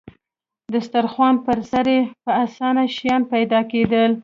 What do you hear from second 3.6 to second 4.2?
کېدل.